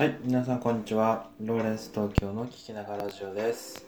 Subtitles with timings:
[0.00, 1.28] はい、皆さんこんにちは。
[1.42, 3.84] ローレンス東京の聞きながらラジオです。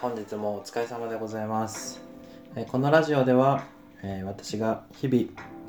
[0.00, 2.00] 本日もお疲れ様でございます。
[2.68, 3.64] このラジオでは、
[4.24, 5.24] 私が日々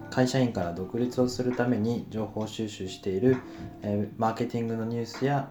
[0.09, 3.35] 会社員から独立をするために情報収集している、
[4.15, 5.49] マーケティングのニュースや、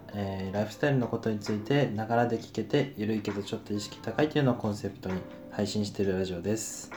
[0.51, 6.89] ライフスタイルのことについてながらで聞けてゆるいけどちょっと意識高いというのをコンセプトに配信しているラジオです。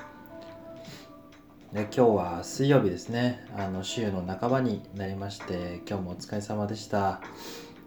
[1.73, 3.45] で今日は水曜日ですね。
[3.57, 7.21] あの週の半ばになりまして今日もお疲れ様でした。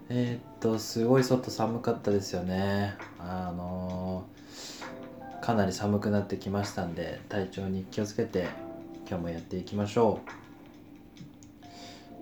[0.08, 2.94] えーっとすごい外寒かったですよね。
[3.18, 8.48] あのーかなり寒くなってきましたんで体調に気をつけて
[9.08, 10.30] 今日もやっていきましょう。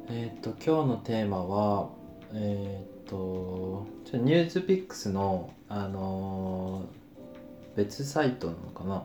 [0.09, 1.91] えーっと今日のテーマは
[2.33, 6.85] えっとちょニュースピックスのあの
[7.77, 9.03] 別サイトなのかな？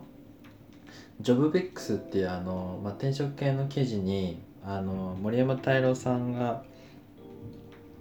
[1.23, 6.63] ジョブベックスっていうあの、まあ、転職系の記事にあの森山太郎さんが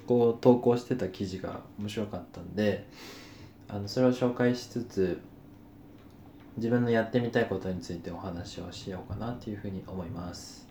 [0.09, 2.85] こう投稿してた記事が面白かったんで
[3.69, 5.21] あのそれを紹介しつつ
[6.57, 10.69] 自分のやってみたいことについてお話をしようかなっていうふうに思います。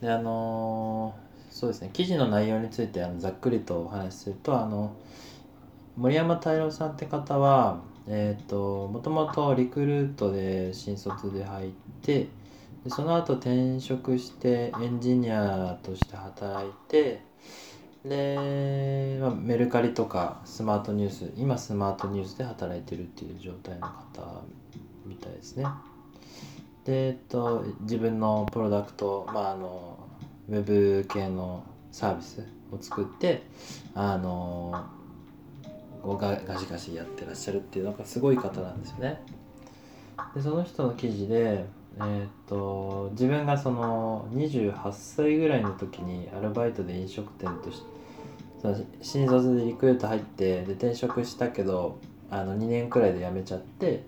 [0.00, 1.14] であの
[1.50, 4.96] そうですね記事の内容についてあのざっくりとお話しするとあの
[5.96, 11.70] 森山太郎さんって方はえっ、ともともとリクルートで新卒で入っ
[12.02, 12.28] て
[12.84, 17.22] でその後転職してエンジニアとして働いて
[18.04, 24.42] で、まあメルカリとかスマートニュース今スマートニュースで働いてるっていう状態の方
[25.06, 25.64] みたいですね。
[26.84, 29.98] でえっと自分のプロダクトまああの
[30.50, 33.42] ウェブ系のサービスを作って
[33.94, 34.84] あの
[36.04, 39.22] こうガガシガシやってらっしゃるっていうのがすごい方なんですよね。
[40.34, 41.64] でその人の記事で、
[41.96, 51.98] えーっと自分がその28歳ぐらいの時にアルバイトで飲食店として新卒でリクルート入ってで転職したけど
[52.30, 54.04] あの2年くらいで辞めちゃって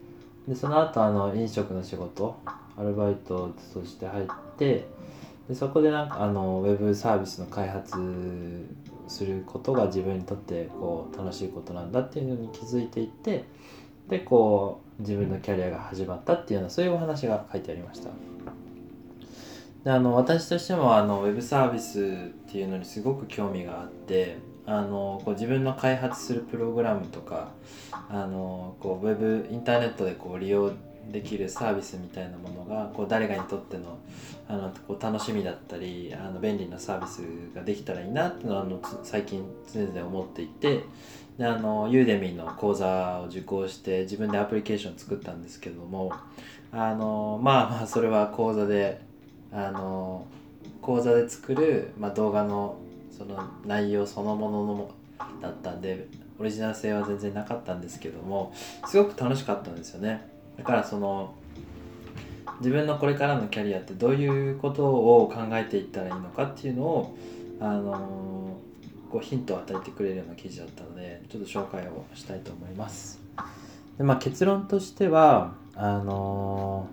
[0.46, 2.38] でその後あの飲食の仕事
[2.76, 4.26] アルバイトとして入っ
[4.58, 4.86] て
[5.48, 8.66] でそこでなんかあのウェブサービスの開発
[9.08, 13.44] することが自分にとってこう楽しいことなんだっていうのに気づいていって
[14.08, 18.10] でこう自分のキャリアが始まったっていうようなそういうお話が書いてありました。
[19.84, 27.52] であの私としてもあのウェブサービスっていうのにすごく興味があってあのこう自分の開発するプログラムとか
[27.92, 30.72] あのこうウェブインターネットでこう利用
[31.12, 33.98] できるサービスみたいなものがこう誰かにとっての
[34.48, 37.22] あのこう楽しみだったりあの便利なサービス
[37.54, 40.84] ができたらいいなっていうのはあの最近常々思っていて
[41.38, 46.12] であのユーデミーの講座を受講して自分でアプリケーションを作ったんですけども
[46.72, 49.00] あのまあまあそれは講座で
[49.52, 50.26] あの
[50.82, 52.78] 講座で作る、まあ、動画の
[53.16, 54.90] その内容そのものの
[55.40, 56.06] だったんで
[56.38, 58.52] オリジナル性は全然なかったんですけども
[58.86, 60.35] すごく楽しかったんですよね。
[60.56, 61.34] だからその
[62.60, 67.16] 自分のこれからのキャリアってどういうことを考えていったらいいのかっていうのを
[67.60, 68.56] あの
[69.10, 73.20] こうヒントを与えてくれるような記事だったのでちょっと紹介をしたいと思います。
[73.98, 76.88] で、まあ、結論としてはあの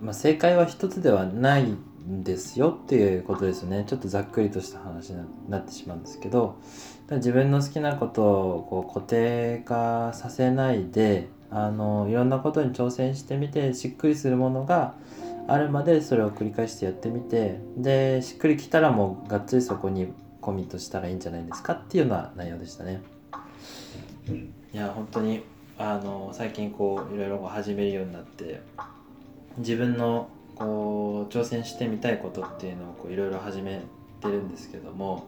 [0.00, 5.18] まあ、正解は一つではないんですよっていうことですねちょっとざっくりとした話に
[5.48, 6.58] なってしまうんですけど
[7.10, 14.94] 自分の好きなことをこう固定化させないであのいろんなことに挑戦してみてしっくりするものが
[15.48, 23.02] あるまでそれを繰り返してやってみてでしっくりきたらもうがっつりそこにコミットしたらいいんじゃないですかっていうような内容でしたね。
[24.72, 25.42] いや本当に
[25.78, 28.62] あの最近こういろいろ始めるようになって
[29.58, 30.28] 自分の
[30.62, 33.82] こう挑戦してみたいことっていうのをいろいろ始め
[34.20, 35.26] てるんですけども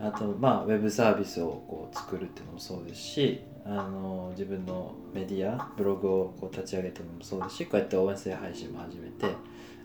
[0.00, 9.34] あとまあウェブサービスをこう作るっていうのもそうですしあの自分のメディアブログをこう立ち上げてのもそうですしこうやって音声配信も始めて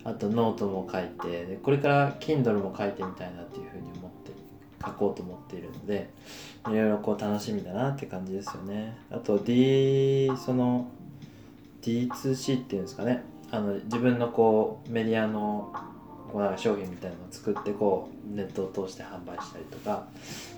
[0.04, 4.32] あとノートも書いてでこれから Kindle も書いてみたいなっていうふうに思って
[4.84, 6.10] 書こうと思っているので
[6.68, 8.98] いろいろこう楽しみだなって感じですよね。
[9.12, 10.88] あと でその
[11.82, 13.24] D2C っていうんですかね。
[13.56, 15.72] あの自分のこうメディアの
[16.32, 20.08] こうなんか商品みたいなのを作ってこうネットを通して販売したりとか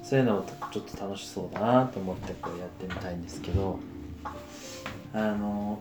[0.04, 3.78] そういうのをちょっと楽しそうだなと思ってこうやってみたいんですけど
[5.14, 5.80] あの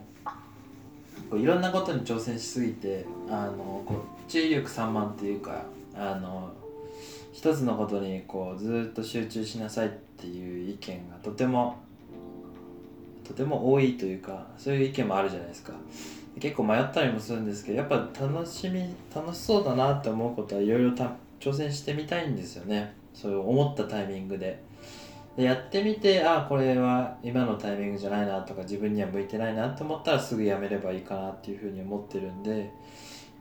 [1.30, 5.64] こういろんなことに挑戦しすぎてあのこう注意力散漫っていうか
[5.94, 6.52] あの
[7.32, 11.78] 一つのことにこうずっと集中しなさいっていう意見がとても
[13.24, 15.72] とても多いというかそういう意見もあるじゃないですか。
[16.38, 20.91] 結構迷ったりもするんですけどやっぱ楽しみ楽しそうだなって思うことはいろいろ
[21.41, 22.94] 挑戦してみたいんですよね。
[23.15, 24.62] そう思ったタイミングで。
[25.37, 32.71] でやってみてあこれは今のタイミングじゃないなとか自分には向いてないなと思ったらすぐやめればいいかなっていうふうに思ってるんで。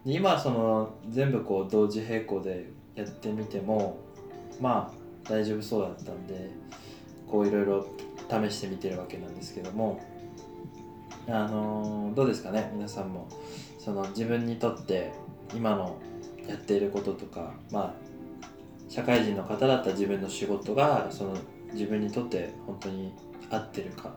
[0.06, 3.98] 今その全部こう同時並行でやってみても
[4.60, 6.48] まあ大丈夫そうだったんで
[7.28, 7.84] こういろいろ
[8.30, 10.00] 試してみてるわけなんですけども。
[11.28, 13.28] あのどうですかね皆さんも。
[13.78, 15.12] その自分にとって
[15.54, 15.96] 今の
[16.48, 17.94] やっていることとかまあ
[18.88, 21.36] 社会人の方だった自分の仕事がその
[21.72, 23.12] 自分にとって本当に
[23.48, 24.12] 合ってるか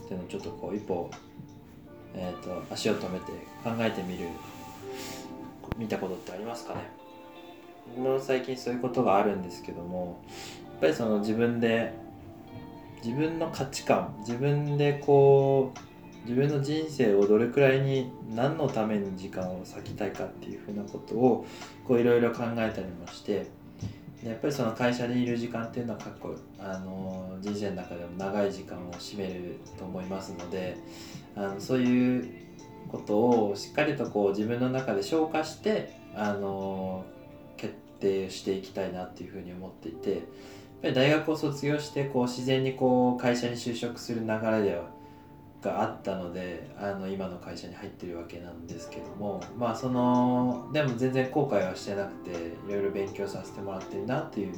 [0.00, 1.10] っていうのをちょっとこう一歩、
[2.14, 3.32] えー、と足を止めて
[3.62, 4.28] 考えてみる
[5.78, 6.80] 見たことってありますかね。
[7.96, 10.22] 僕も最近そういうことがあるんですけども
[10.72, 11.94] やっぱりその自分で
[13.02, 15.93] 自分の価値観自分でこう
[16.24, 21.46] 自分の人生をどれくらいに何のために時間を割きたいかっていうふうなことを
[21.86, 23.46] こういろいろ考えたりもして
[24.24, 30.78] やっぱりその会社でいる時間っていうのは過去あの人生の中でも長い時間を占めると思いますので
[31.36, 32.28] あのそういう
[32.88, 37.04] ことをしっかりとこう自分の中で消化してあの
[37.58, 40.20] 決定していきたいなっていうふうに思っていてやっ
[40.82, 44.84] ぱり大学を卒業してこう自然にこう会社に就職する流れでは
[45.64, 54.54] があったのであの今の会社に入ってるわけなんですけどもまあそのでも全然後悔はしてなくていろいろ勉強させてもらってるなっていう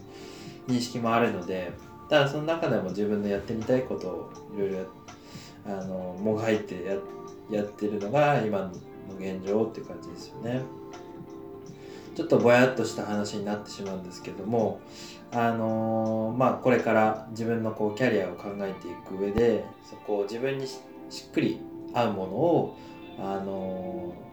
[0.67, 1.73] 認識もあるので
[2.11, 4.87] ただその中でも自分のやってみたいことをいろいろ
[5.65, 6.97] あのもがいてや
[7.51, 8.71] やってるのが今の
[9.19, 10.63] 現状っていう感じですよね。
[12.17, 14.81] ちょっとぼやっとした話になってしまうんですけども
[15.33, 20.67] あのーまあこれから自分のこうキャリアを考えていく上でそこを自分に
[21.11, 21.61] しっくり
[21.93, 22.77] 合うものを
[23.19, 24.27] あのー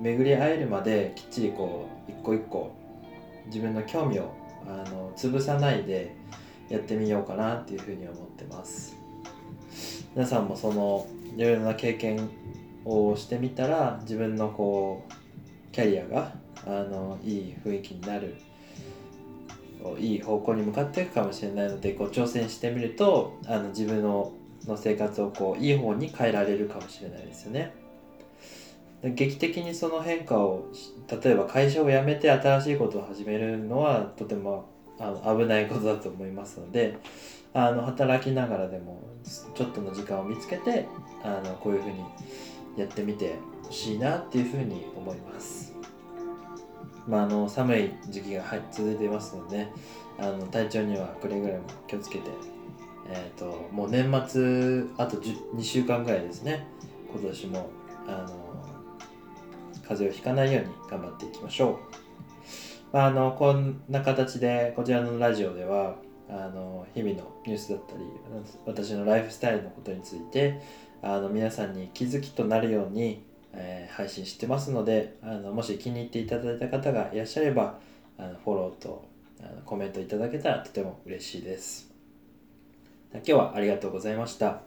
[0.00, 2.76] 巡り合えるまできっちりこう一個一個
[3.46, 4.34] 自分の興味を
[4.66, 6.14] あの潰さないで
[6.68, 8.96] やってみようかなっていうふうに思ってます。
[10.14, 11.06] 皆さんもその
[11.36, 12.28] いろいろな経験
[12.84, 15.12] をしてみたら自分のこう
[15.72, 16.32] キャリアが
[16.64, 18.34] あのいい雰囲気になる
[19.98, 24.32] いい方向に向かっていくかもしれないのでこう挑戦してみるとあの自分の
[24.66, 27.72] の生活をこういい方に変えられるかもしれないですよね。
[29.02, 30.66] 劇的にその変化を
[31.22, 34.68] 例えば会社を辞めて新しいことを始めるのはとても
[34.98, 36.96] あの危ないことだと思いますので
[37.52, 39.02] あの働きながらでも
[39.54, 40.86] ちょっとの時間を見つけて
[41.22, 42.00] あのこういうふうに
[42.76, 45.74] やってみてほしいなっていうふうに思います。
[47.06, 48.42] まあ、あの寒い時期が
[48.72, 49.72] 続いていますので、ね
[50.18, 52.30] あの体調にはくれぐれも気をつけて、
[53.08, 56.66] えー、ともう年末あと2週間ぐらいですね。
[57.12, 57.70] 今年も
[58.06, 58.46] あの
[59.86, 61.78] 風邪をひかないように頑張っていきましょ
[62.92, 65.96] う、まあ、あのこんな形でこちらのラジオでは
[66.28, 68.00] あの日々のニュースだったり
[68.66, 70.60] 私のライフスタイルのことについて
[71.02, 77.78] あの皆さんに気づきとなるように、えー配信してますのであのもし気に入っていただいた方がいらっしゃれば
[78.18, 79.08] あのフォローと
[79.40, 81.95] あのコメントいただけたらとても嬉しいです。
[83.16, 84.60] 今日はありがとうございました。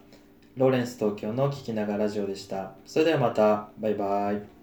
[0.57, 2.73] ローレンス東京の聞きながらラジオでした。
[2.85, 3.69] それではまた。
[3.79, 4.58] バイバイ。